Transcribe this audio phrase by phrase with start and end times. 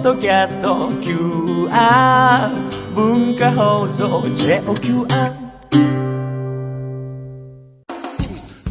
[0.00, 2.48] ッドキャスト QR
[2.94, 5.06] 文化放送 JOQR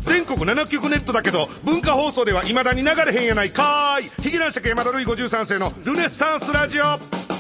[0.02, 4.10] 全国7局ネットだけど文化放送ではいまだに流れへんやないかーい。
[4.24, 7.39] ヒゲ男爵山田るい53世のルネッサンスラジオ。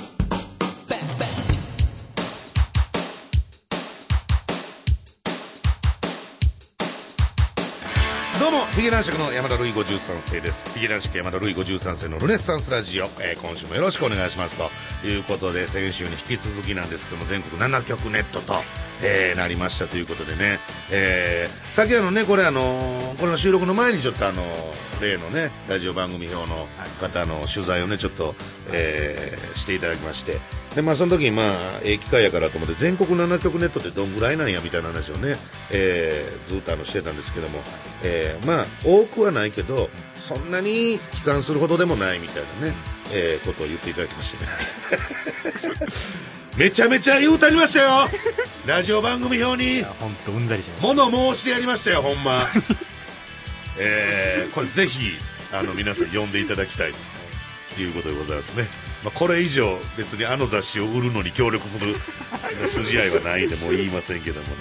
[8.69, 10.63] どうもヒゲ男爵の山田るい53世です。
[10.73, 14.69] ヒゲ男爵山田るい53世のルネッサンスラジオ、えー今週もよろしくお願いしますと。
[15.07, 18.55] いうことで先週に引き続きなんですけども全国7局ネットと、
[19.03, 20.59] えーなりましたということでね、
[20.91, 24.45] えー、さっきあのねこれあのーこれの収録の前にちょっとあのー
[25.01, 26.67] 例のねラジオ番組表の
[26.99, 28.35] 方の取材をねちょっと、
[28.73, 30.37] えーしていただきまして。
[30.75, 31.53] でまあその時にまあ
[31.83, 35.35] ええ機会やからと思って全国7局ネットってどんぐらいなんやみたいな話をね、
[35.71, 37.59] えーずっとあのしてたんですけども、
[38.03, 42.73] えーまあ多くはないけどそんなに悲観するほどでもないみたいなね、
[43.11, 44.51] えーことを言っていただきましてね。
[46.57, 48.09] めちゃめちゃ言うたりましたよ。
[48.65, 49.83] ラジオ番組表に。
[49.83, 52.45] 本当うんざりしまし物申してやりましたよほんま。
[53.77, 55.13] えー、これぜひ
[55.53, 56.93] あの皆さん読んでいただきたい
[57.75, 58.67] ということでございますね、
[59.03, 61.95] まあ、これ以上別にあの雑誌を売るのに協力する
[62.67, 64.53] 筋合いはないんでもう言いませんけどもね、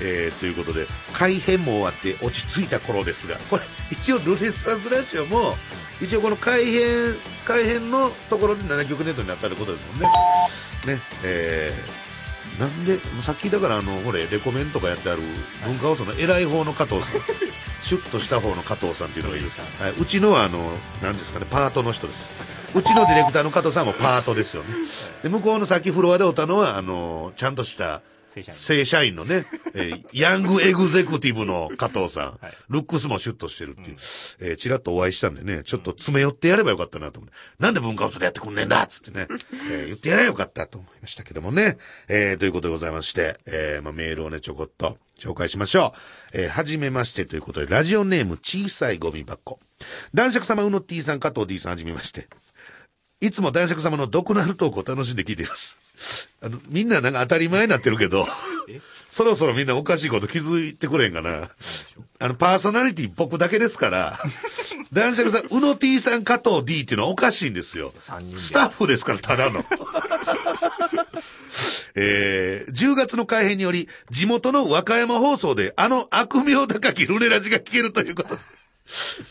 [0.00, 5.56] えーということで改編も終わって落ち着いた頃ですがこれ一応ルネッサンスラジオも
[6.00, 10.94] 一応この改編改編のところで7曲ネットになったってことですもんね。
[10.94, 12.08] ねえー
[12.58, 15.22] なんでさっきだからあのほれレコメンとかやってある
[15.64, 17.20] 文化放送の偉い方の加藤さん。
[17.80, 19.46] シュッとした方の加藤さんっていうのがいる。
[19.46, 24.68] んです、はい、うちのはあの何ですかねパートの人ですうちのディレクターの加藤さんもパートですよね。
[25.22, 28.02] で向こうのさっきフロアでおったのはあのちゃんとした
[28.50, 29.16] 正社員。
[29.16, 32.52] のね、えーヤングエグゼクティブの加藤さん、はい。
[32.68, 33.96] ルックスもシュッとしてるっていう、
[34.40, 39.26] えーちらっとお会いしたんでね、ちょっと詰め寄ってやればよかったなと思って、なんで文化放送でやってくんねんだっつってね、
[39.72, 45.94] えー言ってやればよかったと思いましたけどもね、えーということでございまして、えーまあ、メールをね、ちょこっと紹介しましょ
[46.34, 46.38] う。
[46.38, 49.58] えーはじめましてということで、ラジオネーム小さいゴミ箱。
[50.12, 52.28] 男爵様うの T さん、加藤 D さん、はじめまして。
[53.20, 55.80] いつも男爵様の毒のあるトークを楽しんで聞いています。
[56.40, 58.28] あの、みんななんか当たり前になってるけど、
[59.08, 61.50] そろそろみんなおかしいこと気づいてくれんかな。
[62.20, 64.20] あの、パーソナリティ僕だけですから、
[64.92, 67.92] 男爵さん、うの T さん、加藤 D っていうのはおかしいんですよ。
[68.00, 69.64] スタッフですから、ただの。
[71.96, 78.40] えー、10月の改編により、地元の和歌山放送で、あの悪名高きルネラジが聞けるということで。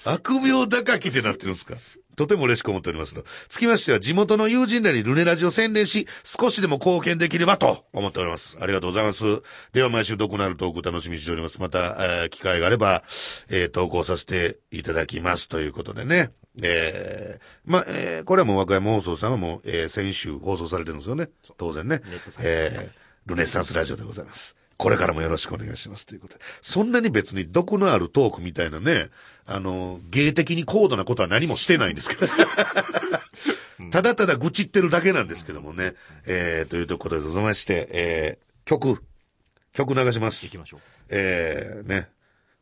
[0.04, 1.76] 悪名高きってなってるんですか？
[2.18, 3.24] とても嬉しく思っておりますと。
[3.48, 8.58] つきましては、地元の友人らにルネラジを宣伝し、少しでも貢献できればと思っております。
[8.60, 9.24] ありがとうございます。
[9.72, 11.62] では、毎週どこなるトーク楽しみにしております。
[11.62, 11.80] また、
[12.24, 13.04] えー機会があれば、
[13.50, 15.48] えー投稿させていただきます。
[15.48, 16.32] ということでね。
[16.64, 21.30] えーまあ、えーこれはもう和歌山放送さんはもう、えー先週放送されてるんですよね。
[21.58, 22.02] 当然ね。
[22.44, 24.56] えールネッサンスラジオでございます。
[24.78, 26.42] これからもよろしくお願いしますということで。
[26.62, 29.08] そんなに別に毒のあるトークみたいなね、
[29.46, 32.28] あの、芸的に高度なことは何もしてないんですけど。
[33.92, 35.96] ただただ愚痴ってるだけなんですけどもね。
[36.28, 39.04] えー、というところでございまして、えー、曲、
[39.74, 40.46] 曲流します。
[40.46, 42.10] 行きましょうえー、ね。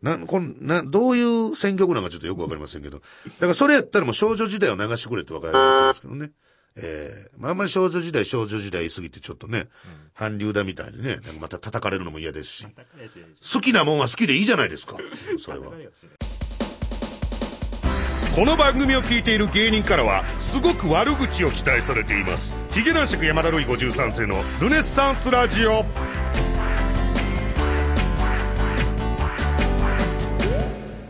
[0.01, 2.99] な、こんな、どういう選曲なんかちょっとよくわかりませんけど。
[2.99, 3.03] だ
[3.39, 5.51] からそれやったらもう少女時代を流してくれってわかる
[5.87, 6.31] んですけどね。
[6.77, 9.67] えー、まああんまり少女時代、少女時代言い過ぎてちょっとね、
[10.13, 12.67] 韓流だみたいにね、なんかまた叩かれるのも嫌ですし。
[13.53, 14.97] 好きなもんは好きでいいじゃないですか。
[15.39, 15.71] それは。
[18.35, 25.85] この番組を聞いている芸人からはすごく悪口を期待されていますヒゲ男爵山田るい53世のルネッサンスラジオ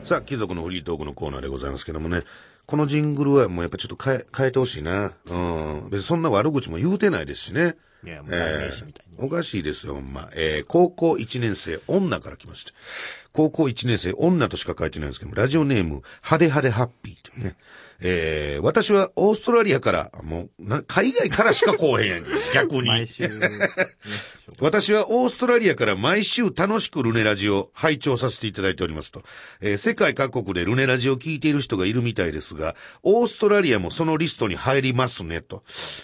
[0.04, 2.22] さあ貴族のフリートークのコーナーでございますけどもね
[2.66, 10.30] このジングルはもうやっぱちょっと変え変えてほしいなうん別にそんな悪口も言うてないですしねいやもう代名詞みたいにおかしいですよ、ほんま。
[10.36, 12.74] えー、高校1年生、女から来ました。
[13.32, 17.56] 高校1年生、女としか書いてないんですけども、ラジオネーム、派手派手ハッピーというね。
[18.02, 22.30] えー、私はオーストラリアから、もう、な海外からしか来おへんやんけ。
[22.54, 22.88] 逆に。
[22.88, 23.30] 毎週、
[24.60, 29.24] 私はオーストラリアから毎週楽しくルネラジを拝聴させていただいておりますと、
[29.62, 35.64] えー世界各国でルネラジを聞いている人がいるみたいですが、オーストラリアもそのリストに入りますねと。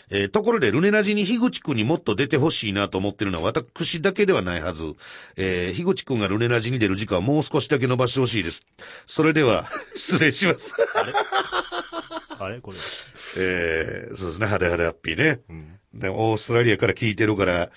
[0.10, 4.94] えーところでルネラジに樋口くんにもっと出てほしいなと思ってるのは私だけではないはず。
[5.36, 8.66] えー、樋口くんがルネラジに出る時間をもう少しだけ伸ばしてほしいです。
[9.06, 10.74] それでは、 失礼します。
[12.44, 12.60] あれ？
[12.60, 12.78] これ。
[12.78, 15.42] えー、そうですね、派手派手ハッピーね。
[15.94, 17.70] で、オーストラリアから聞いてるから、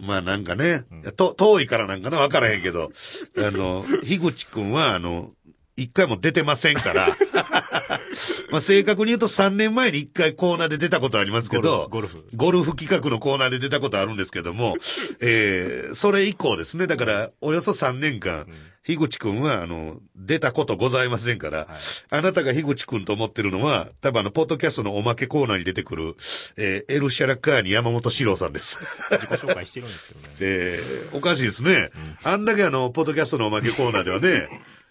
[0.00, 0.84] まあなんかね、
[1.16, 2.90] と遠いからなんかな、わからへんけど、
[3.36, 5.32] あの、樋口くんは、あの、
[5.76, 7.16] 一回も出てませんから。
[8.50, 14.76] まあ正確に言うと3年前に一回コーナーで出たことありますけど、ゴルフゴルフ企画のコーナーで出たことあるんですけども、
[15.20, 16.86] えー、それ以降ですね。
[16.86, 18.46] だから、およそ3年間、
[18.84, 21.68] 樋口くんは、あの、出たことございませんから、
[22.10, 26.16] あなたが樋口くんと思ってるのは、多分あの、ポッドキャストのおまけコーナーに出てくる、
[26.56, 28.78] えー、エルシャラカーニ山本史郎さんです。
[29.12, 30.28] 自己紹介してるんですけどね。
[30.40, 31.90] えー、おかしいですね。
[32.24, 34.48] あんだけあの、ポッドキャストのおまけコーナーではね、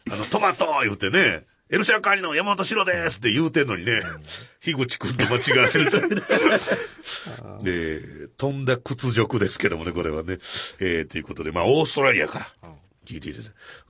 [0.10, 4.02] あの、トマト言うてね、エルシャラカーニの山本史郎ですって言うてんのにね、
[4.62, 6.22] 樋口くんと間違われるというね。
[7.66, 10.40] えー、飛んだ屈辱ですけどもね、これはね。
[10.80, 12.72] えー、ということで、まあ、オーストラリアから。
[13.12, 13.40] 聞いていて。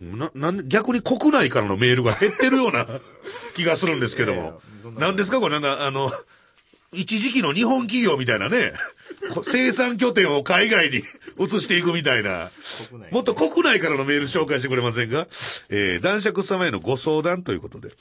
[0.01, 2.85] な、なんで、逆に国内からのメールが減ってるような
[3.55, 4.61] 気がするんですけども。
[4.97, 5.39] なんですか？
[5.39, 6.11] これなんか、あの、
[6.93, 8.73] 一時期の日本企業みたいなね、
[9.33, 10.97] こ生産拠点を海外に
[11.39, 12.51] 移していくみたいな、
[13.11, 15.27] もっと国内からのメール紹介してくれませんか？
[15.69, 17.91] えー、男爵様へのご相談ということで、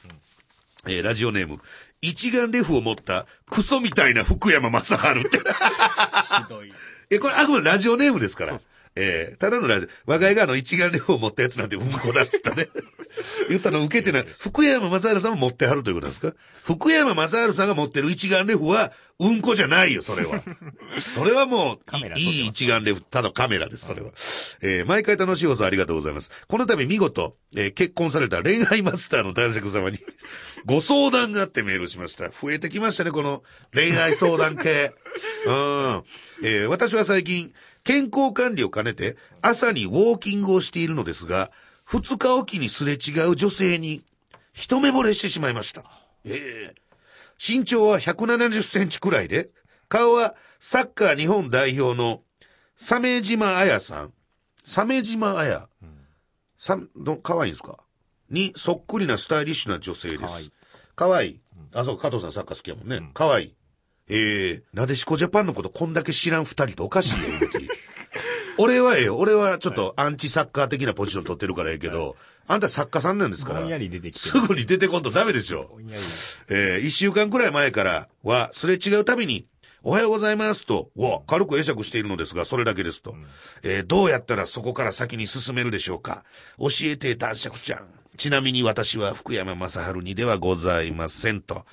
[0.86, 1.60] えー、ラジオネーム、
[2.02, 5.38] 一眼レフを持ったクソみたいな福山雅治って。
[6.42, 6.72] ひどい。
[7.10, 8.60] え、これあくまでラジオネームですから。
[8.96, 12.66] えー、ただのラジオ、我が家があの一眼レフを持ったやつなんてうんこだっつったね。
[13.48, 14.26] 言ったの受けてない。
[14.38, 16.34] 福山雅治さんも持ってはるということなんですか？
[16.64, 20.42] 福山雅治さんが持ってる一眼レフは、うんこじゃないよ、それは。
[20.98, 24.08] それはもう、いい一眼レフ、ただカメラです、それは。
[24.62, 26.32] えー、毎回楽しい放送ありがとうございます。
[26.48, 29.98] この度見事、えー結婚された恋愛マスターの男爵様に、
[30.66, 32.28] ご相談があってメールしました。
[32.30, 33.42] 増えてきましたね、この
[33.74, 34.92] 恋愛相談系。
[35.46, 36.02] うん。
[36.42, 37.52] えー私は最近、
[37.84, 41.50] 健康管理を兼ねて、朝にウォーキングをしているのですが、
[41.84, 44.02] 二日おきにすれ違う女性に、
[44.52, 45.82] 一目惚れしてしまいました。
[46.24, 46.74] ええ
[47.42, 49.48] 身長は170センチくらいで、
[49.88, 52.22] 顔はサッカー日本代表の
[52.76, 54.12] 鮫島彩さん。
[54.64, 55.66] 鮫島彩。
[56.58, 57.78] さ、ど、可愛いんですか？
[58.28, 60.52] に、そっくりなスタイリッシュな女性です可愛い。
[60.94, 61.40] 可愛い。
[61.72, 63.10] あ、そう、加藤さんサッカー好きやもんね。
[63.14, 63.54] 可愛い。
[64.10, 67.24] ええなでしこジャパンのことこんだけ知らん二人とおかしいよ。
[68.58, 69.16] 俺はええよ。
[69.16, 72.16] 俺はちょっとアンチサッカー的なポジション取ってるからええけど、
[72.46, 73.60] あんた作家さんなんですから。
[73.60, 73.66] す
[74.40, 75.68] ぐに出てこんとダメでしょ。
[75.72, 76.02] ぼんやり。
[76.50, 79.46] えー一週間くらい前からは、すれ違うたびに、
[79.82, 83.14] おはようございますと、わ、軽く会釈しているのですが、それだけですと。
[83.62, 86.24] えーどうやったらそこから先に進めるでしょうか
[86.58, 87.86] 教えて、男爵ちゃん。
[88.16, 91.64] ちなみに私は福山雅治にではございませんと、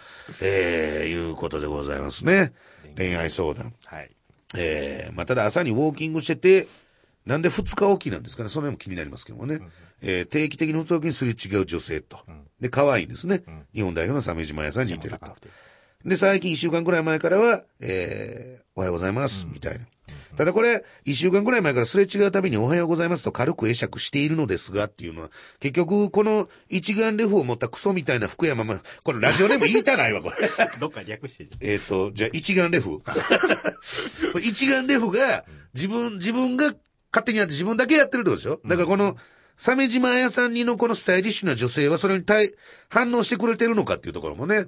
[0.41, 2.53] えーいうことでございますね。
[2.95, 3.73] 恋愛相談。
[3.85, 4.11] はい。
[4.55, 6.67] えーまあ、ただ朝にウォーキングしてて、
[7.25, 9.59] なんで二日おきなんですかねその辺も気になりますけどもね。
[10.01, 12.19] えー定期的に二日おきにすれ違う女性と。
[12.59, 13.43] で、可愛いんですね。
[13.73, 15.25] 日本代表の鮫島屋さんに似てると。
[16.05, 19.85] で、最近一週間くらい前からは、えー、おはようございます、みたいな。
[20.35, 30.35] ただこれ、一週間くらい前からすれ違うたびにおはようございますと軽く会釈しているのですがっていうのは、結局、この一眼レフを持ったクソみたいな福山ま、これラジオネーム言いたないわ、これ。
[30.79, 31.59] どっか略してじゃん。
[31.61, 33.01] えっと、じゃあ一眼レフ。
[34.43, 36.73] 一眼レフが、自分、自分が
[37.11, 38.59] 勝手にやって自分だけやってるってことでしょ？
[38.65, 39.17] だからこの、
[39.55, 42.53] 鮫島彩さんにのこのスタイリッシュな女性はそれに対、
[42.89, 44.65] 反応してくれてるのかっていうところもね、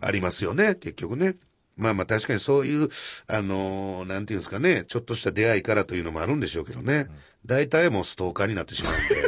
[0.00, 1.36] ありますよね、結局ね。
[1.76, 2.88] まあまあ確かにそういう、
[3.28, 7.08] あのーなんていうんですかね、ちょっとした出会いからというのもあるんでしょうけどね。
[7.46, 9.22] 大体もうストーカーになってしまうんで。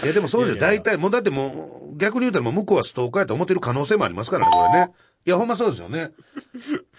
[0.02, 0.60] いやでもそうですよ。
[0.60, 4.92] 大体、もうだってもう、逆に言うたらもう向こうはストーカーやと思ってる可能性もありますからね、これね。
[5.26, 6.12] いや、ほんまそうですよね。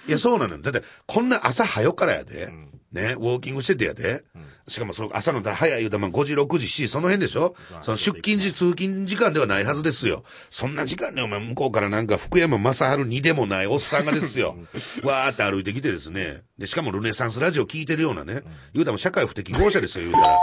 [0.08, 0.62] いや、そうなのよ。
[0.62, 2.54] だって、こんな朝早からやで。
[2.92, 4.24] ね、ウォーキングしててやで。
[4.68, 10.24] しかもその朝の早い言うたらまあ5時、6時、7時、その辺でしょその出勤時、通勤時間ではないはずですよ。
[10.50, 14.58] そんな時間にお前向こうからなんか福山雅治にでもないおっさんがですよ。
[15.04, 16.42] わーって歩いてきてですね。
[16.58, 18.44] で、しかもルネサンスラジオ聞いてるようなね。
[18.74, 20.38] 言うたら社会不適合者ですよ、言うたら。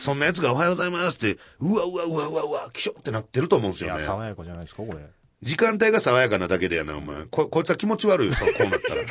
[0.00, 4.04] そんな奴がおはようございますって、うわうわうわうわうわ、きしょってなってると思うんですいや、よね。
[4.06, 4.98] 爽やかじゃないですか、これ。
[5.42, 7.24] 時間帯が爽やかなだけでやな、お前。
[7.30, 9.02] こ、こいつは気持ち悪いよ、そう こうなったら。
[9.02, 9.06] い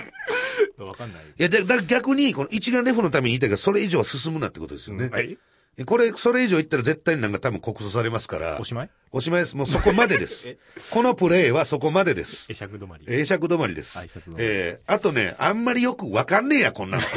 [0.77, 1.21] わかんない。
[1.37, 5.09] や、だ、だ逆に、この一眼レフのために言いたいから、それ以上は進むなってことですよね。
[5.09, 5.37] はい。
[5.77, 8.57] えこれ、それ以上言ったら絶対になんか多分告訴されますから。
[8.59, 8.89] おしまい？
[9.13, 9.55] おしまいです。
[9.55, 10.57] もうそこまでです え？
[10.89, 12.47] このプレイはそこまでです。
[12.47, 13.05] 会釈止まり。
[13.07, 14.39] 英釈止まりです挨拶止ま。
[14.39, 17.03] りえー、あとね、あんまりよくわかんねえや、こんなの。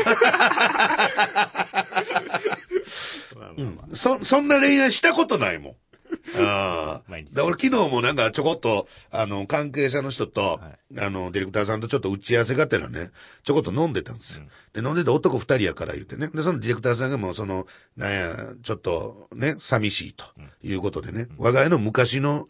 [3.92, 5.75] そ、そんな恋愛したことないもん。
[6.38, 7.43] ああ。
[7.43, 10.61] 俺昨日もなんかちょこっと、あの、関係者の人と、
[10.99, 13.11] あの、ディレクターさんとちょっと打ち合わせがてらね、
[13.43, 14.47] ちょこっと飲んでたんですよ。
[14.73, 16.28] で、飲んでて男二人やから言ってね。
[16.28, 17.66] で、そのディレクターさんがもうその、
[17.97, 20.25] なんや、ちょっとね、寂しいと
[20.62, 22.47] いうことでね、我が家の昔の、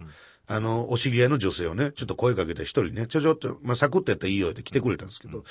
[0.47, 5.43] あの、お知り合いの女性をね、ちょっと声かけて一人ね、ちょちょっと、まあ、サクッとやったらいいよって来てくれたんですけど、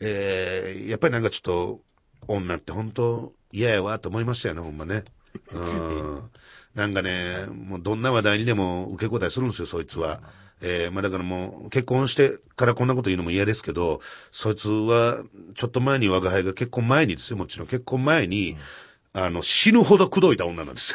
[0.00, 1.80] えー、やっぱりなんかちょっと、
[2.26, 5.04] 女って本当嫌やわと思いましたよね、ほんまね。
[5.52, 6.30] うん。
[6.74, 10.20] なんかね、もうどんな話題にでも受け答えするんですよ、そいつは。
[10.60, 15.22] えー、まあだからもう結婚してからこんなこと言うのも嫌ですけど、そいつは
[15.54, 18.56] ちょっと前に我が輩が結婚前にですよ、もちろん結婚前に、
[19.12, 20.94] あの、死ぬほど口説いた女なんです。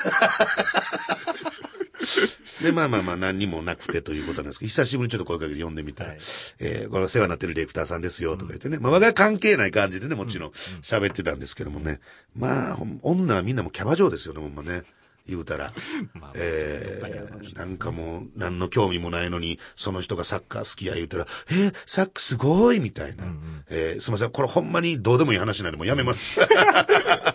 [2.63, 6.19] で、まあまあまあ何にもなくてということなんですけど、久しぶりにちょっと声かけて呼んでみたら、はい
[6.59, 11.99] えーこれお世話になってるディレクターさんですよとか言ってね、まあ我が関係ない感じでね、もちろん喋ってたんですけどもね、
[12.35, 14.83] まあ、女はみんなもうキャバ嬢ですよね、ほんまね。
[15.25, 15.71] 言うたら。
[16.13, 23.23] まあえー、なんかもう、何の興味もないのに、その人がサッカー好きや言うたら、えー、サックすごいみたいな。
[23.69, 26.41] えーすいません、これほんまにどうでもいい話なんでもうやめます。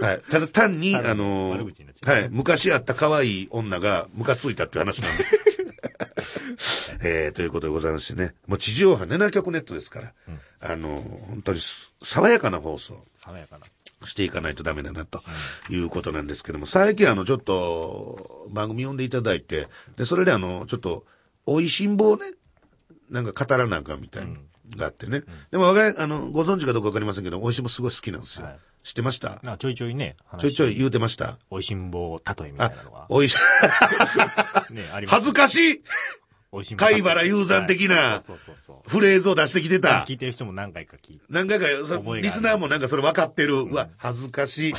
[0.00, 0.22] はい。
[0.28, 1.50] ただ単に、あの
[2.04, 2.28] はい。
[2.30, 5.24] 昔あった可愛い女がムカついたっていう話なんで。
[7.02, 8.34] えー、ということでございましてね。
[8.46, 10.14] もう地上波7曲ネットですから、
[10.60, 10.96] あの、
[11.28, 13.04] 本当にす爽やかな放送。
[13.16, 13.66] 爽やかな。
[14.04, 15.22] していかないとダメだな、と
[15.70, 21.04] いうことなんですけども、最近あの、ちょっと、番組読んでいただいて、で、それであの、ちょっと、
[21.46, 22.26] 美味しんぼをね、
[23.10, 24.36] なんか語らなあかんみたいな、
[24.76, 25.22] があってね。
[25.50, 28.46] でも、我が家、あの、ご存知かどうかわかりませんけど、美味しんぼすごい好きなんですよ。
[28.46, 33.04] はい知ってましたなちょいちょいね、ちょいちょい言うてましたおいしんぼ例えみたあいなのが、。
[33.10, 33.36] おいし、
[34.72, 35.16] ね、あります。
[35.16, 35.82] 恥ずかしい
[36.52, 38.18] おいしんぼ貝原雄山的な。
[38.86, 40.14] フレーズを出してきてた聞。
[40.14, 41.24] いてる人も何回か聞いて。
[41.28, 41.76] 何回か、リ
[42.30, 43.56] スナーもなんかそれ分かってる。
[43.56, 44.72] うわ、恥ずかしい。
[44.72, 44.78] 好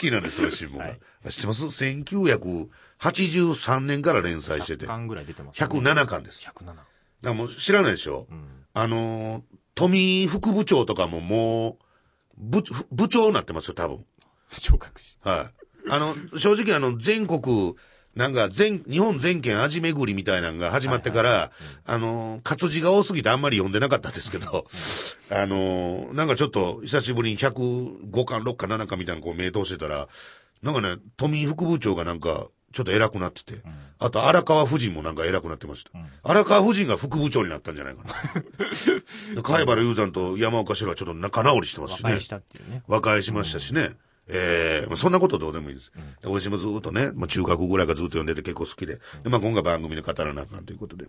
[0.00, 0.82] きなんですよ、新聞が。
[0.86, 4.88] はい知ってます ?1983 年から連載してて100。
[4.88, 5.66] 巻ぐらい出てます、ね。
[5.68, 6.44] 107巻です。
[6.44, 6.74] だか107。
[7.22, 8.64] らもう知らないでしょ、うん。
[8.74, 9.42] あのー、
[9.76, 11.78] 富副部長とかももう、
[12.40, 14.04] 部、部長になってますよ、多分。
[14.50, 15.28] 昇格して。
[15.28, 15.90] はい。
[15.90, 17.74] あの、正直あの、全国、
[18.14, 21.52] なんか全、日本全県味巡りみたいなのが始まってから、
[21.84, 24.66] あの、活字が多すぎてあんまり読んでなかったんですけど、
[25.30, 30.08] あの、なんかちょっと久しぶりに105巻、6巻、7巻みたいなのこう名通してたら、
[30.62, 33.62] なんかね、富井副部長がなんか、ちょっと偉くなってて、
[33.98, 35.90] あと荒川夫人もなんか偉くなってました。
[36.22, 38.12] 荒川夫人が副部長になったんじゃないかな。
[39.34, 42.20] で貝原雄山と山岡城はちょっと仲直りしてますしね和解。
[42.20, 42.82] したっていうね。
[42.86, 43.90] 和解しましたしね。
[44.28, 45.90] ええまあそんなことどうでもいいです。
[46.22, 49.00] でおいしもずっとね、まあ中学ぐらいからずっと読んでて結構好きで。
[49.24, 51.06] で、まあ今回番組で語らなあかんということで。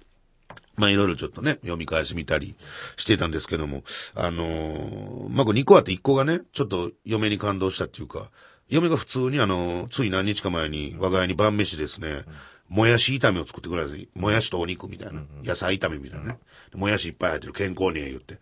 [0.75, 2.55] まあいろいろちょっとね、読み返し見たり
[2.97, 3.83] してたんですけども、
[4.15, 8.31] あのーまあこれ2個あって1個がね、ちょっと嫁に感動したっていうか、
[8.71, 12.23] 嫁が普通にあのーつい何日か前に我が家に晩飯ですね、
[12.69, 16.39] もやし炒めを作ってくれたんですもやしとお肉みたいな、野菜炒めみたいなね。
[16.71, 18.35] でもやしいっぱい入ってる健康にええ言って。
[18.35, 18.41] で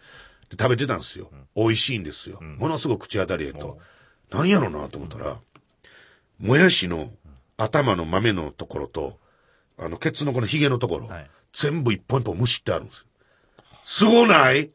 [0.51, 1.29] 食べてたんですよ。
[1.55, 2.39] 美味しいんですよ。
[2.41, 3.79] ものすごく口当たりええと。
[4.31, 5.37] なんやろうなと思ったら、
[6.39, 7.11] もやしの
[7.57, 9.19] 頭の豆のところと、
[9.77, 13.07] あの、ケツのこのヒゲのところ、はい全部一本一本蒸しってあるんですよ。
[13.83, 14.69] すごない？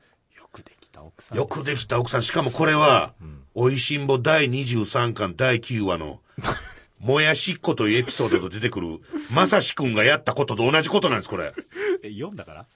[0.95, 1.39] た奥さん。
[1.39, 2.23] よくできた奥さん。
[2.23, 3.15] しかもこれは、
[3.55, 6.21] おいしんぼ第23巻第9話の、
[6.99, 8.99] もやしっこというエピソードと出てくる、
[9.33, 11.53] まさしくんがやったことと同じことなんです、これ。
[12.03, 12.67] え、読んだから？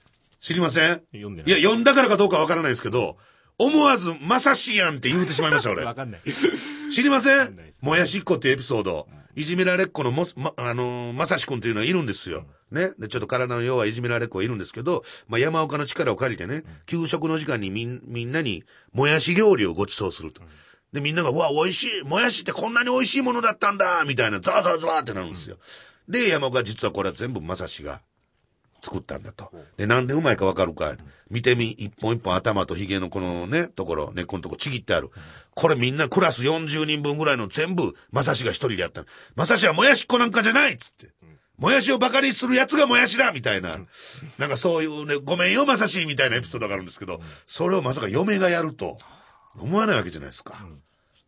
[0.41, 1.01] 知りません？
[1.11, 3.17] 読んでないいや、読んだからかどうかわからないですけど、
[3.57, 5.83] 思わず、まさしやんって言うてしまいました、俺。
[5.85, 6.21] わかんない。
[6.93, 7.57] 知りません？
[7.81, 9.07] もやしっこっていうエピソード。
[9.39, 12.45] いじめられっ子のもす、ま、あのーまさしくんっていうのはいるんですよ。
[12.71, 12.91] ね。
[12.99, 20.41] で、ちょっと体の弱いいじめられっ子がいるんですけど、まあ、山岡の力を借りてね、給食の時間にみん、みんなに、もやし料理をご馳走すると。
[20.91, 25.55] で、みんなが、うわ、美味しいもやしってこんなに美味しいものだったんだみたいな、ザワザワザワってなるんですよ。
[26.09, 28.01] で、山岡実はこれは全部まさしが
[28.81, 29.51] 作ったんだと。
[29.77, 30.95] で、なんでうまいかわかるか。
[31.29, 35.09] 見てみ、一本一本頭と髭のこのね、ところ、根っこのとこちぎってある。
[35.53, 39.07] これみんなクラス40人分ぐらいの全部、まさしが一人でやったの。
[39.35, 41.09] まさしはもやしっこなんかじゃないっつって。
[41.57, 43.79] もやしをバカにする奴がもやしだみたいな。
[44.37, 48.97] なんかそういうね、ごめんよまさしみたいなエピソードがあるんですけど、それをまさか嫁がやると、
[49.57, 50.65] 思わないわけじゃないですか。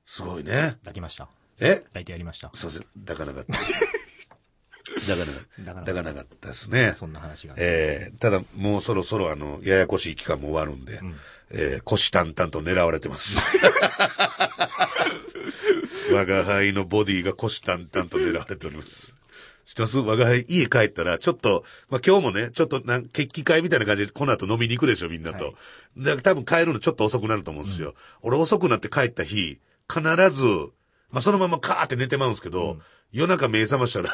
[0.06, 0.78] すごいね。
[0.80, 1.28] 抱きました。
[1.60, 1.82] え？
[1.88, 2.50] 抱いてやりました。
[2.54, 3.60] すいません、抱かなかった。
[5.00, 5.64] 抱かなかった。
[5.64, 6.94] 抱かなかった抱かなかったですね。
[6.96, 7.56] そんな話が。
[7.58, 11.00] えーただ、もうそろそろあの、ややこしい期間も終わるんで、
[11.52, 13.46] えー、虎視眈々と狙われてます。
[16.14, 19.16] 我が輩のボディが虎視眈々と狙われております。
[19.66, 20.00] 知ってます？
[20.00, 25.46] 我が輩家帰ったら、ちょっと、まあ、今日もね、ちょっとなん、決起会みたいな感じで、この後飲みに行くでしょ、みんなと。
[25.46, 25.54] はい
[25.98, 27.96] だから多分帰るのちょっと遅くなると思うんですよ。
[28.22, 29.60] 俺遅くなって帰った日、
[29.94, 30.46] 必ず、
[31.10, 32.80] まあ、そのままカーって寝てまうんですけど、
[33.12, 34.10] 夜中目覚ましたら、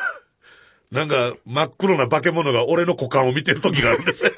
[0.91, 4.32] なんか、真っ黒な化け物が俺の股間を見てる時があるんですよ。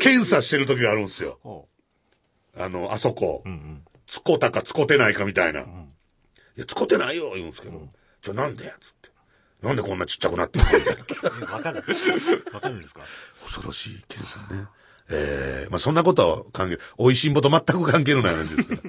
[0.00, 1.68] 検査してる時があるんですよ。
[2.56, 3.42] あの、あそこ。
[3.44, 3.84] うんうん。
[4.06, 5.60] つこたかつこてないかみたいな。
[5.60, 5.64] い
[6.56, 7.80] や、つこてないよ、言うんですけど。
[8.22, 9.10] ちょ、なんでつって。
[9.62, 10.64] なんでこんなちっちゃくなってる
[11.52, 11.82] わかる
[12.54, 13.02] わかるんですか？
[13.44, 14.66] 恐ろしい検査ね。
[15.12, 18.80] えー、まあそんなことは関係、美味しんぼと全く関係のない話ですから。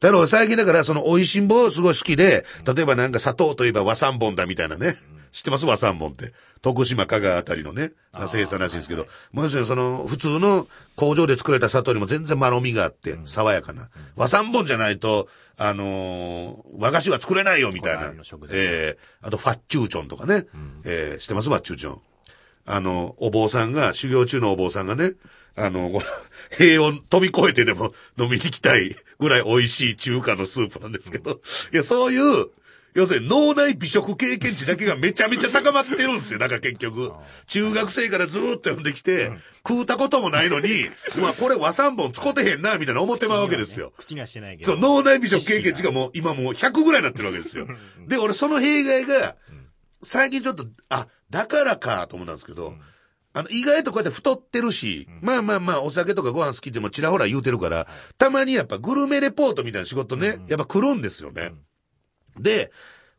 [0.00, 4.94] だから最近だからその美味しんぼすごい好きで、例えばなんか砂糖といえば和三本だみたいなね。
[5.32, 5.66] 知ってます？
[5.66, 6.32] 和三本って。
[6.62, 7.90] 徳島、香川あたりのね、
[8.28, 13.90] 生産らしいんですけど、もちろんその普通の工場で作られた砂糖にも全然まろみがあって、爽やかな。
[14.14, 18.46] 和三本じゃないと、あのー和菓子は作れないよみたいなこだわりの食。
[18.46, 20.46] 材えー、あとファッチューチョンとかね。
[20.84, 21.48] えー、知ってます？
[21.48, 22.00] ファッチューチョン。
[22.66, 25.14] あの、お坊さんが、修行中のお坊さんがね、
[25.56, 26.02] あの、 この、
[26.50, 31.40] 塀を飛び越えてでも飲みに行きたいぐらい美味しい中華のスープなんですけど、
[31.72, 32.48] いや、そういう、
[32.94, 37.10] 要するに脳内美食経験値だけがめちゃめちゃ高まってるんですよ、なんか結局。
[37.48, 39.32] 中学生からずーっと読んできて、
[39.66, 40.86] 食うたこともないのに、
[41.18, 43.92] うわ、これ和三本使ってへんな、みたいな思ってまうわけですよ。
[43.96, 44.72] 口にはしてないけど。
[44.72, 47.66] そう、脳内美食経験値がもう今もう100ぐらいになってるわけですよ。
[48.06, 49.36] で、俺その弊害が、
[50.04, 52.74] 最近ちょっと、あ、だからかと思ったんですけど、
[53.34, 57.86] あの、意外とこうやって太ってるし、まあまあまあ、お酒とかご飯好きってもちらほら言うてるから、
[58.16, 61.52] たまにやっぱグルメレポートみたいな仕事ね、やっぱ来るんですよね。
[62.38, 62.70] で、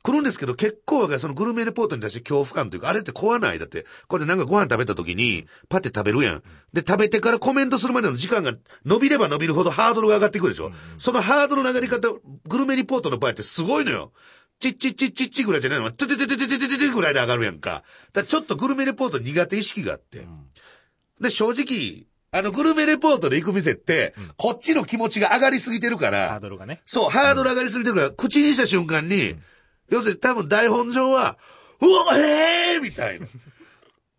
[0.04, 3.60] 来るんですけど、結構がそのグルメレポートに対して恐怖感というか、あれって怖ない。
[3.60, 6.44] だって、これでなんかご飯食べた時に、パって食べるやん。
[6.72, 8.54] で、食べてからコメントするまでの時間が
[8.86, 10.72] 伸びれば伸びるほどハードルが上がっていくでしょ。
[11.00, 12.10] そのハードルの上がり方、
[12.48, 14.14] グルメリポートの場合ってすごいのよ。
[14.60, 15.92] チッチッチッチッチぐらいじゃないの？
[15.92, 17.84] トゥトゥトゥトゥトゥトゥトゥぐらいで上がるやんか。
[18.14, 20.20] だちょっとグルメレポート苦手意識があって。
[20.20, 20.46] うん、
[21.22, 26.30] で、正直、あの、グルメレポートで行く店って、うん、こっちの気持ちが上がりすぎてるから。
[26.30, 26.82] ハードルがね。
[26.86, 29.36] そう、ハードル上がりすぎてるから、口にした瞬間に、
[29.90, 31.38] 要するに多分台本上は、
[31.82, 33.28] うおえーみたいな。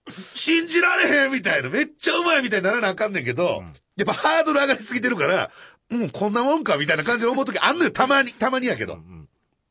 [0.08, 1.68] 信じられへんみたいな。
[1.68, 3.64] めっちゃうまいみたいにならなあかんねんけど、
[3.96, 5.50] やっぱハードル上がりすぎてるから、
[5.90, 7.90] うん、こんなもんかみたいな感じで思うときあんのよ。
[7.90, 8.98] たまに、たまにやけど。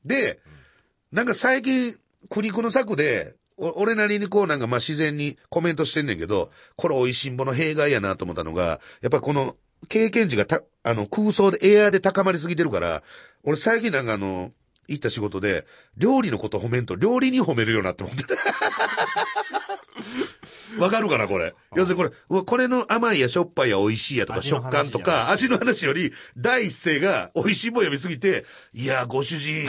[0.04, 0.40] で、
[1.12, 1.98] なんか最近、
[2.30, 9.56] 苦肉の策で、お俺なりにこうなんかまあ自然にコメントしてんねんけど、これ美味しんぼの弊害やなと思ったのが、やっぱこの
[9.88, 13.02] 経験値がた、あの空想でエアーで高まりすぎてるから、
[13.44, 14.52] 俺最近なんかあの、
[14.88, 15.66] 行った仕事で、
[15.98, 18.24] 料理のこと褒めんと料理に褒めるようになって思って。
[20.78, 21.54] わかるかなこれ？
[21.76, 29.66] 要するにこれ、これの甘いやしょっぱいや美味しいやとか食感とか、味の話より、第一声が美味しいもん読みすぎて、いや、ご主人、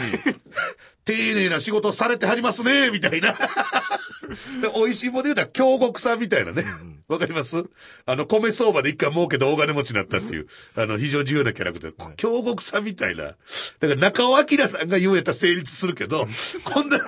[1.06, 3.32] 丁寧な仕事されてはりますね、みたいな。
[4.60, 6.64] で美味しいもんで言うたら、京極さんみたいなね。
[7.08, 7.64] わかります？
[8.04, 12.14] あの、米相場で一回儲けて大金持ちになったっていう、あの、非常に重要なキャラクター。
[12.16, 13.22] 京極さんみたいな。
[13.22, 13.36] だか
[13.80, 16.26] ら中尾明さんが言うやったら成立するけど、
[16.64, 16.98] こんな、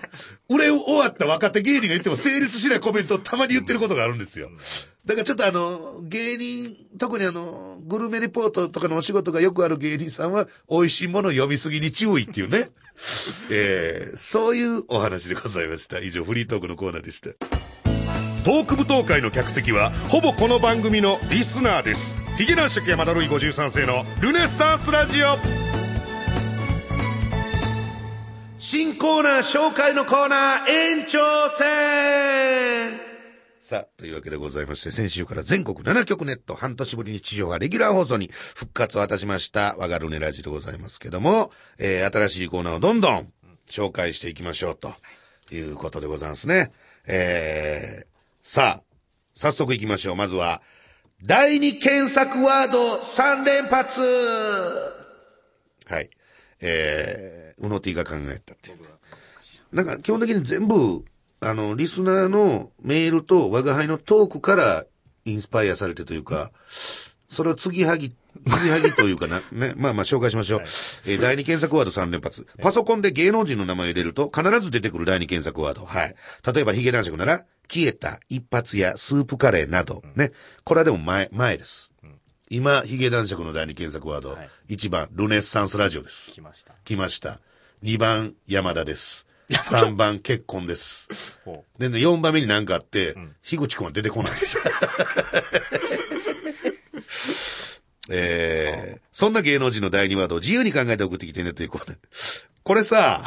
[0.49, 4.51] 売れ終わった若手芸人が言っても成立しないコメントをたまに言ってることがあるんですよ。
[5.09, 12.69] だからちょっとあの、芸人、特にあの、グルメレポートとかのお仕事がよくある芸人さんは、美味しいものを読みすぎに注意っていうね。
[13.51, 16.01] えー、そういうお話でございました。
[16.01, 17.31] 以上、フリートークのコーナーでした。
[18.45, 22.15] トーク舞踏会の客席は、ほぼこの番組のリスナーです。
[22.37, 25.39] ヒゲ男爵山田るい53世のルネッサンスラジオ。
[28.59, 31.19] 新コーナー紹介のコーナー延長
[31.49, 33.08] 戦
[33.69, 43.31] さあ、というわけでございまして、先週から全国7局ネット半年ぶりに地上がレギュラー放送に復活を果たしました、我がルネラジでございますけども、えー、新しいコーナーをどんどん
[43.69, 44.95] 紹介していきましょうと
[45.55, 46.73] いうことでございますね。
[47.07, 48.07] えー、
[48.41, 48.83] さあ、
[49.35, 50.17] 早速行きましょう。
[50.17, 50.63] まずは、
[51.23, 56.09] 第二検索ワード3連発はい。
[56.63, 58.79] えー、うの T が考えたっていう。
[59.77, 61.05] なんか基本的に全部、
[61.41, 64.85] あの、リスナーのメールと我が輩のトークから
[65.25, 66.51] インスパイアされてというか、
[67.29, 68.17] それを継ぎはぎ、継
[68.65, 70.61] ぎはぎというかな、 ね、まあまあ紹介しましょう。
[70.61, 72.47] えー第二検索ワード3連発。
[72.61, 75.85] パソコンで芸能人の名前を入れると必ず出てくる第二検索ワード。
[75.85, 76.15] はい。
[76.53, 80.33] 例えばヒゲ男爵なら、消えた、一発やスープカレーなど、ね。
[80.65, 81.93] これはでも前、前です。
[82.51, 86.33] 今、ヒゲ男爵の第二検索ワード、はい1番、ルネッサンスラジオです。
[86.33, 86.75] 来ました。
[86.85, 87.41] 来ました。
[87.83, 89.28] 2番、山田です。
[89.51, 91.39] 3番、結婚です。
[91.45, 94.59] ほで、ね、4番目に何かあって、樋口くんは出てこないです。
[98.11, 101.99] えー、そんな芸能人の第2ワードを自由に考えて送ってきてねということで。
[102.63, 103.23] これさ、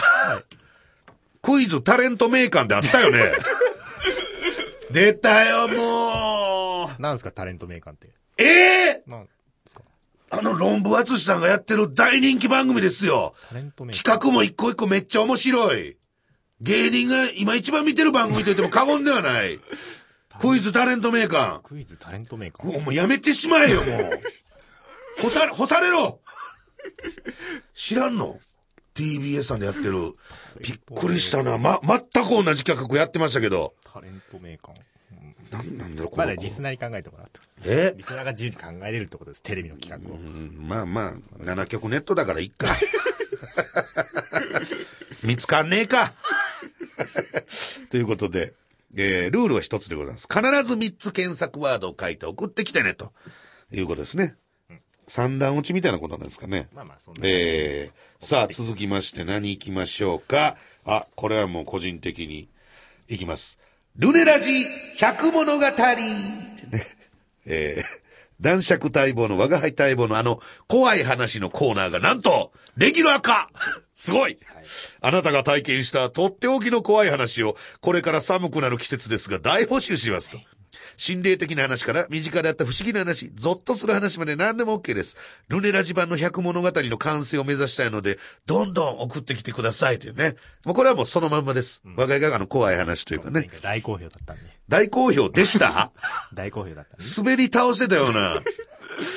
[1.41, 3.31] クイズタレント名鑑であったよね。
[4.91, 6.95] 出たよ、もう。
[6.97, 7.01] う。
[7.01, 8.09] なんですか、タレント名鑑って。
[8.37, 9.29] ええなんで
[9.67, 9.83] すか？
[10.31, 13.35] あの、論文厚さんがやってる大人気番組ですよ。
[13.49, 14.03] タレント名鑑。
[14.03, 15.97] 企画も一個一個めっちゃ面白い。
[16.61, 19.59] 芸人が今一番見てる番組と言っても過言ではない。
[20.39, 21.59] クイズタレント名鑑。
[21.63, 22.71] クイズタレント名鑑。
[22.71, 24.21] もうもうやめてしまえよ、もう。
[25.21, 26.21] 干され、干されろ
[27.73, 28.39] 知らんの
[28.95, 30.13] ?TBS さんでやってる。
[30.61, 31.57] びっくりしたな。
[31.57, 33.73] ま、全く同じ企画やってましたけど。
[33.83, 34.79] タレント名鑑。
[35.51, 37.41] なんなんだろう、こまの子だリスナーに考えてもらうと。
[37.65, 37.93] え？
[37.97, 39.43] リスナーが自由に考えれるってことです。
[39.43, 40.15] テレビの企画を。
[40.15, 42.67] うんまあまあ、7曲ネットだからいっか。
[45.23, 46.13] 見つかんねえか。
[47.89, 48.53] ということで、
[48.95, 50.27] えールールは一つでございます。
[50.27, 53.13] 必ず3つ検索ワードを書いて送ってきてね、と
[53.71, 54.35] いうことですね。
[55.07, 56.69] 三段落ちみたいなことなんですかね。
[56.73, 57.21] まあまあ、そんな。
[57.23, 60.57] えー、さあ続きまして何行きましょうか。
[60.85, 62.47] あ、これはもう個人的に
[63.09, 63.59] 行きます。
[63.97, 64.65] ルネラジ
[64.97, 65.75] 百物語ね。
[67.45, 68.00] えー、
[68.41, 73.49] 男爵待望の我が輩待望のあの怖い話のコーナーがなんと、レギュラー化!
[73.95, 74.39] すごい、
[74.99, 80.39] あなたが体験したとっておきの怖い話を、これから寒くなる季節ですが大募集しますと。
[81.01, 85.17] 心霊的な話から身近であった不思議な話、ゾッとする話まで何でも OK です。
[85.47, 90.35] ルネラジ版の百物語の完成を目指したいので、どんどん送ってきてくださいというね。
[90.63, 91.81] もうこれはもうそのまんまです。
[91.97, 93.49] 我が家があの怖い話というかね。
[93.63, 94.43] 大好評だったんで。
[94.69, 95.91] 大好評でした？
[96.35, 97.03] 大好評だったんで。
[97.17, 98.39] 滑り倒してたような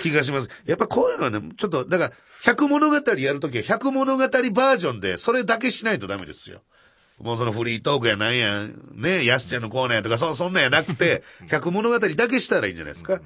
[0.03, 0.49] 気がします。
[0.65, 2.13] やっぱこういうのはね、ちょっと、だから、
[2.45, 6.63] 百物語やるときは百物語バージョンで、それだけしないとダメですよ。
[7.21, 13.21] もうそのフリートークやなんや、ね、やすちゃんのコーナーやとか、そ、そんなんやなくて、百物語だけしたらいいんじゃないですか。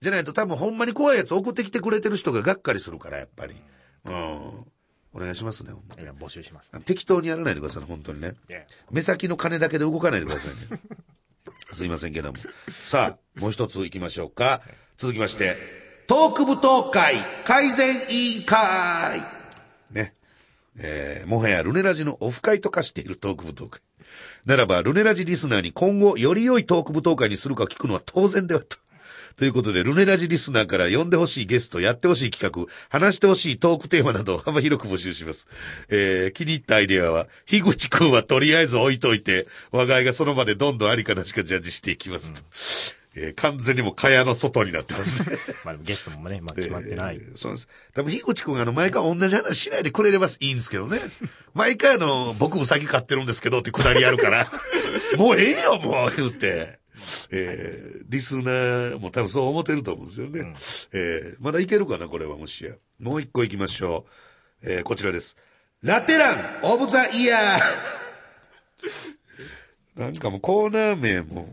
[0.00, 3.54] じゃないと多分ほんまに怖いやつ送ってきてくれてる人ががっかりするから、やっぱり。
[4.06, 4.14] うん。
[5.14, 6.72] お願いしますね、ほんまいや募集します。
[6.80, 8.34] 適当にやらないでくださいね、本当にね。
[8.90, 10.80] 目先の金だけで動かないでくださいね。
[11.72, 12.38] すいませんけども。
[12.68, 14.62] さあ、もう一つ行きましょうか。
[14.96, 15.56] 続きまして、
[16.06, 19.43] トーク部東会改善委員会ね。
[20.78, 23.80] えー、もはやルネラジのオフ会と化しているトーク部東会。
[24.44, 28.76] ならば、ルネラジリスナーに今後より良いトーク部東会にするか聞くのは当然ではと。
[29.36, 35.48] ということで、ルネラジリスナーから呼んでほしいゲスト、やってほしい企画、話してほしいトークテーマなど幅広く募集します。
[35.88, 42.42] えー、気に入ったアイデアは、樋口くんはとりあえず置いといて、我が家がその場でどんどんありかなしかジャッジしていきますと。
[43.16, 45.36] えー完全にもう蚊帳の外になってますね。
[45.64, 47.16] まあゲストもね、まあ決まってない。
[47.16, 47.68] えーそうです。
[47.94, 50.98] 多分、樋口くんあの、毎回同じ話しないでくれればいいんですけどね。
[51.54, 54.50] 毎回あの、僕ウサギ飼ってるんですけどってくだりやるから、
[55.16, 56.78] もうええよ、もう、言って。
[57.30, 60.52] えーリスナーも多分そう思ってると思うんですよね。
[60.92, 62.74] えーまだいけるかな、これはもしや。
[63.00, 64.06] もう一個行きましょ
[64.62, 64.70] う。
[64.70, 65.36] えーこちらです。
[65.82, 67.60] ラテラン・オブ・ザ・イヤー
[70.00, 71.48] なんかもうコーナー名も、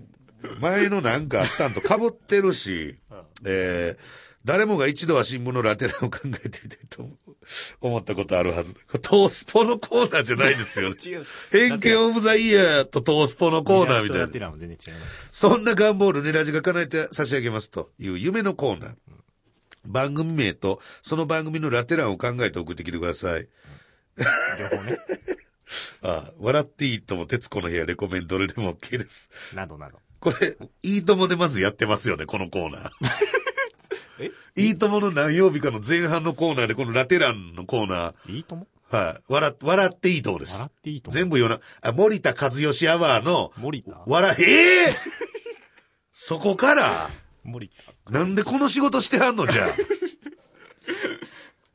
[0.59, 2.97] 前のなんかあったんと被ってるし、
[3.45, 7.07] えー誰もが一度は新聞のラテランを考えてみたいと
[7.79, 8.75] 思ったことあるはず。
[9.01, 10.95] トースポのコーナーじゃないですよね。
[11.51, 14.51] 偏見オブザイヤーとトースポのコーナーみたいな。
[15.29, 18.95] そんな願望をルネラジが叶えて差し上げますという夢のコーナー。
[19.85, 23.47] 番組名とその番組のラテランを考えて送ってきてください。
[24.17, 24.97] 情報ね。
[26.01, 29.29] ああ笑っていいとも、徹子の部屋レコメンどれでも OK です。
[29.53, 29.99] などなど。
[30.21, 32.91] これ、いいともでまずやってますよね、このコーナー。
[34.23, 34.31] え？
[34.55, 38.67] いいともの何曜日かの前半のコーナーで、このラテランのコーナー、いいとも？
[38.89, 40.53] はい、笑、笑っていいともです。
[40.55, 41.13] 笑っていいとも？
[41.13, 44.03] 全部よな、あ、森田和義アワーの、森田？
[44.05, 44.95] 笑、ええ
[46.13, 47.09] そこから、
[47.43, 48.11] 森田。
[48.11, 49.65] なんでこの仕事してはんのじゃ？
[49.65, 49.67] あ。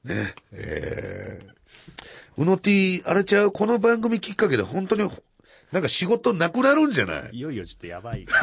[0.09, 5.11] ね、えー、うの T、あれちゃう、この番組きっかけで本当に、
[5.73, 7.37] なんか仕事なくなるんじゃない？
[7.37, 8.25] いよいよちょっとやばい。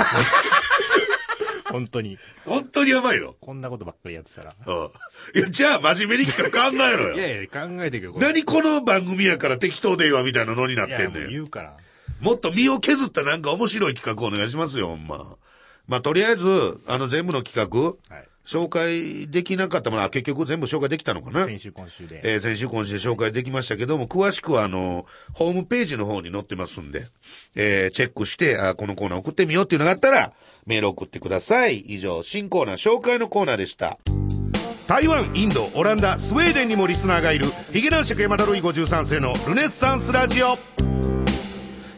[1.71, 2.17] 本当に。
[2.45, 3.33] 本当にやばいの？
[3.39, 4.53] こんなことばっかりやってたら。
[4.65, 5.39] うん。
[5.39, 7.15] いや、じゃあ真面目に考えろよ。
[7.15, 8.25] いやいや、考えてくよ、これ。
[8.27, 11.29] 何この番組やから適当でいいわみたいなのになっいやもうてんねん。
[11.31, 11.77] 言うから。
[12.19, 15.35] もっと身を削ったなんか面白い企画お願いしますよ、ほんま。
[15.87, 18.27] まあ、とりあえず、あの全部の企画、はい。
[18.45, 21.45] 紹介できなかったものは結局全部紹介できたのかな？
[21.45, 22.21] 先週今週で。
[22.23, 27.05] えー先週今週で紹介できましたけども、詳しくはあの、ホームページの方に載ってますんで、
[27.55, 30.33] えーチェックして、あこのコーナー送ってみようっていうのがあったら、
[30.65, 31.79] メール送ってください。
[31.79, 33.97] 以上、新コーナー紹介のコーナーでした。
[34.87, 40.57] 台湾、インド、オランダ、スウェーデンにもリスナーがいる、ヒゲ男爵山田ルイ53世のルネッサンスラジオ。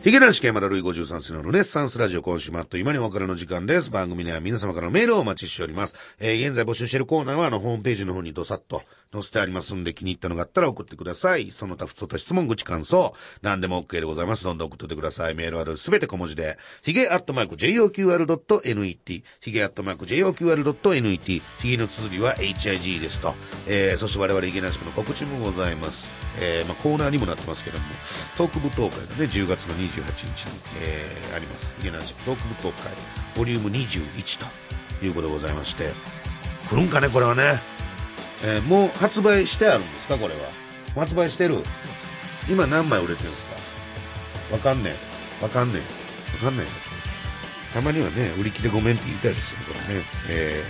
[0.06, 3.90] ヒゲ男子山田ルイ53世のルネッサンスラジオ今週もあっと今にお別れの時間です。
[3.90, 5.96] 番組では皆様からのメールをお待ちしております。
[6.20, 11.52] えー現在募集しているコーナーはあのホームページの方にどさっと載せてありますんで気に入ったのがあったら送ってください。
[11.52, 14.44] その他普通と質問、口感想、何でも OK でございます。
[14.46, 15.36] どんどん送ってってください。
[15.36, 23.34] メールアドレスすべて小文字で、ヒゲアットマーク JOQR.net、ヒゲアットマーク JOQR.net、ヒゲの綴りは HIG ですと。
[23.68, 26.12] えー、そして我々ヒゲなしの告知もございます。
[26.40, 27.86] えー、まあコーナーにもなってますけども、
[28.38, 31.74] トーク舞踏会がね、10月の28日に、えー、あります。
[31.80, 32.94] ヒゲなしトーク舞踏会、
[33.38, 34.40] ボリューム21
[35.00, 35.92] ということでございまして、
[36.70, 37.75] 来るんかね、これはね。
[38.46, 40.18] えーもう発売してあるんですか？
[40.18, 40.50] これは。
[40.96, 41.58] 発売してる？
[42.48, 43.46] 今何枚売れてるんです
[44.50, 44.54] か？
[44.54, 44.92] わかんね
[45.42, 45.44] え。
[45.44, 46.36] わかんねえ。
[46.46, 46.64] わかんね
[47.74, 50.04] たまにはね、売り切れごめんって言いたいですよ、これね。
[50.30, 50.64] え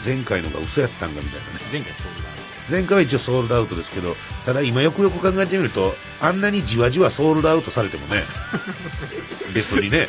[0.00, 1.64] ー、前回のが嘘やったんかみたいなね。
[1.72, 2.28] 前回そうだ。
[2.70, 8.22] 前回は一応ソールドアウトですけど、ただ今よくよく考えてみると、あんなにじわじわソールドアウトされてもね、
[9.54, 10.08] 別にね、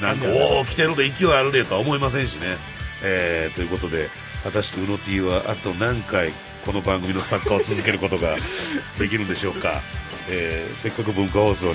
[0.00, 2.56] なんか、おお、来てるで勢いあるでとは思いませんしね。
[3.02, 4.08] えー、ということで、
[4.46, 6.30] 果たして宇野 T はあと何回
[6.64, 8.36] この番組の作家を続けることが
[8.96, 9.82] できるんでしょうか。
[10.30, 11.66] えーせっかく文化放送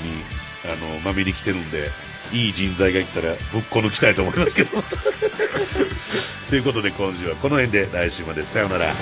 [0.64, 1.90] あの、まみに来てるんで、
[2.32, 4.82] いい人材が来たらぶっこ抜きたいと思いますけど。
[6.48, 8.92] ということで今週はこの辺で来週までさようなら。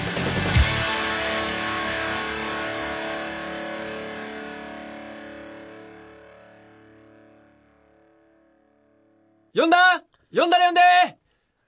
[9.54, 10.02] 呼んだ？
[10.34, 11.19] 呼んだね呼んで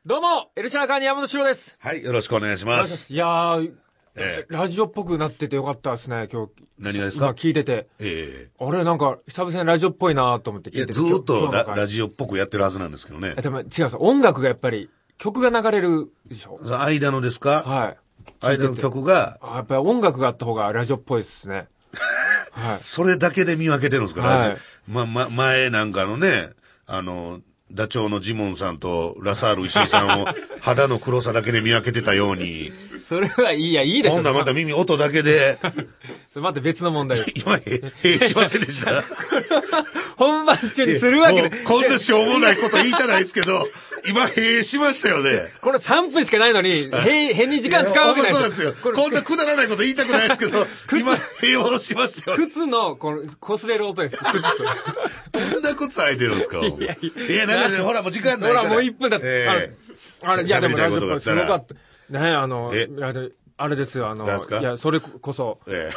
[0.04, 1.76] どうも、エルシャラカーニ山本志郎です。
[1.78, 3.12] はい、よろしくお願いします。
[3.12, 3.72] いやー、
[4.16, 6.52] えラジオっぽくなっててよかったですね、今日。
[6.76, 7.26] 何がですか？
[7.26, 7.86] 今聞いてて。
[8.00, 10.92] ええあれ、なんか、久々にラジオっぽいなと思って聞いてて。
[10.92, 13.40] ずーっとララジジオっぽくやってるはずなんですけどねオ。。
[13.42, 13.66] でも違う
[14.00, 16.58] 音楽がやっぱり、曲が流れるでしょ？
[16.60, 17.62] 間のですか？
[17.62, 17.96] はい。
[18.40, 21.68] 間の曲が、あやっぱり音楽があった方がラジオっぽいですね。
[22.50, 22.78] はい。
[22.80, 24.92] それだけで見分けてるんですか、はいラジオ。
[24.94, 26.50] ま、ま、前なんかのね、
[26.86, 27.40] あの、
[27.72, 30.26] ダチョウのジモンさんとラサール石井さんを
[30.60, 32.70] 肌の黒さだけで見分けてたように、
[33.08, 34.22] それはいいや、いいですよ。
[34.22, 35.58] 今度はまた耳音だけで、
[36.30, 37.32] それまた別の問題です。
[37.40, 37.60] 今、へ、
[38.02, 39.02] へしませんでした。
[40.22, 43.66] 本番中にするわけでこんなしょうもないこと言いたないですけど、
[44.06, 45.48] 今、へしましたよね。
[45.60, 48.74] これ3分しかないのに、へ変に時間使うわけないそうですすよ。
[48.94, 50.66] こんなくだらないこと言いたくないですけど、
[50.98, 52.46] 今、へをしましたよね。
[52.46, 54.16] 靴の、この、擦れる音です。
[54.16, 55.40] 靴と。
[55.52, 56.58] どんな靴履いてるんですか？
[56.58, 58.60] いやいいや、なんかね、ほら、もう時間ないから。
[58.62, 59.26] ほら、もう1分だって。
[59.26, 59.76] ええ
[60.24, 61.08] あれ、いや、でも喋りたいラジオっぽい。
[61.08, 61.66] ことがあったらすごかっ
[62.10, 62.18] た。
[62.20, 64.28] ねあのえ、あれあれですよ、あの、い
[64.62, 65.60] や、それこそ。
[65.68, 65.94] ええ。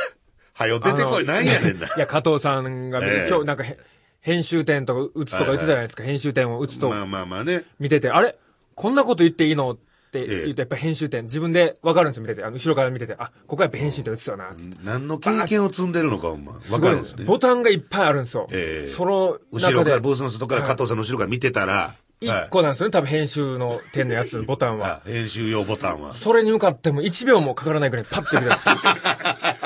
[0.58, 1.88] はよ出てこい、あのなんやねんな。
[1.88, 3.78] いや、加藤さんが、ええ今日なんかへ、
[4.26, 6.02] 編集点とか打つとか言ってたじゃないですか。
[6.04, 7.64] 編集点を打つとまあまあまあね。
[7.80, 8.36] 見てて、あれ？
[8.74, 9.74] こんなこと言っていいの？
[9.74, 9.76] っ
[10.12, 12.44] て言ええって、やっぱ編集点、自分で分かるんですよ、見てて。
[12.44, 14.78] あの、後ろから見てて、あ、ここやっぱ編集点打つよな、つって。
[14.84, 16.54] 何の経験を積んでるのか、ほんま。
[16.54, 17.26] わすごいでかるんですすね。
[17.26, 18.48] ボタンがいっぱいあるんですよ。
[18.52, 25.02] ええその後ろから、ブ、ースの外から加藤さんの後ろから見てたら、一はい個なんですよね、多分編集の点のやつ、ボタンは。
[25.06, 26.14] あ編集用ボタンは。
[26.14, 28.76] それに向かっても1秒もかからないくらいパッて見てるんですよ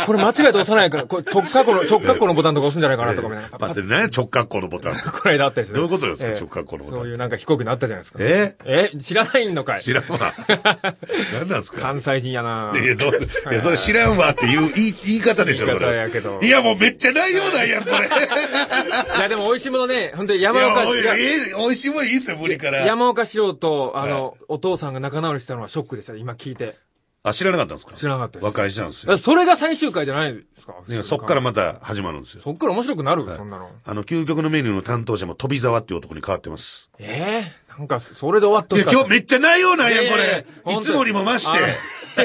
[0.05, 3.57] これ間違えて押さないから、これ直角の、直角のボタンとか押すんじゃないかなとかみたいな。
[3.57, 4.95] パッてね、直角行のボタン。
[5.21, 8.19] これだったですねどういうことですかええ直角行のボタンそういうなんか飛行機のあったじゃないですか。
[8.21, 10.33] ええ知らないのかい知らんわ。
[11.33, 11.81] 何なんですか？
[11.81, 13.11] 関西人やないや、どう、
[13.51, 15.95] いや、それ知らんわっていう言い言い方でしょ、それ。
[15.95, 18.05] やけどいや、もうめっちゃ内容ないやん、これ。
[18.05, 18.09] い
[19.17, 22.79] いや、でも美味しいものね、本当に山や、岡、おいいやええ美味しいもんいいっすよ、無理から。
[22.85, 26.75] 山岡四郎と、あの、お父さんが仲直りしたのはショックでした、今聞いて。
[27.23, 27.95] あ、知らなかったんですか？
[27.95, 29.17] 知らなかったです和解したんですよ。
[29.17, 32.41] それが最終回じゃないですかそっからまた始まるんですよ。
[32.41, 33.69] そっから面白くなる、そんなの。
[33.83, 36.89] あの、究極のメニューの担当者も飛沢っていう男に変わってます。
[36.97, 40.79] ええなんか、それで終わっといや、今日めっちゃ内容なんやん、こいやいやいれや。
[40.79, 41.59] いつもにも増して。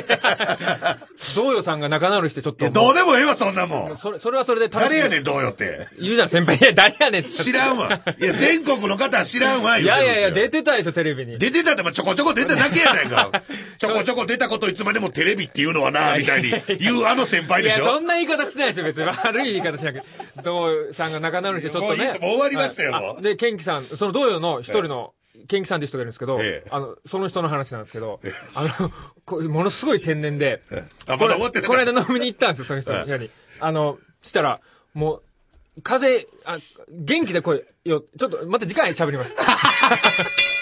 [1.37, 2.65] 道洋さんが仲直りしてちょっと。
[2.65, 3.99] いや、どうでもええわ、そんなもん。
[3.99, 5.87] それ、それはそれで楽し誰やねん、どうよって。
[5.99, 6.57] いるじゃん、先輩。
[6.57, 7.25] いや、誰やねん。
[7.25, 8.01] 知らんわ。
[8.19, 11.39] いや、全国の方は知らんわ、 いやいやいや、出てたでしょ、テレビに。
[11.39, 13.31] 出てたって、まあちょこちょこ出ただけやないか。
[13.79, 19.07] ちょこちょこ出たこといつまでもテレビっていうのはな、みたいに言うあの先輩いや、でしょそんな言い方してないですよ、別に。
[19.07, 20.07] 悪い言い方しなくて。
[20.43, 25.13] 道洋さんが仲直りしてちょっとねもう終わりましたよはいもうあで、ケンキさん、その道洋の一人の、
[25.49, 28.21] ケンキさんっていう人がいるんですけど、ええあの、その人の話なんですけど、
[28.55, 28.91] あの、
[29.25, 30.63] これものすごい天然で、
[31.07, 31.69] あ、まこれだ終わってない。
[31.69, 33.31] この間飲みに行ったんですよ、その人に。
[33.61, 34.61] あの、したら、
[34.95, 35.23] も
[35.77, 39.35] う、風、あ、元気で声、よ、ちょっと、また次回喋ります。